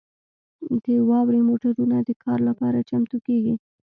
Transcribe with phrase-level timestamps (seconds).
[0.83, 3.53] د واورې موټرونه د کار لپاره چمتو کیږي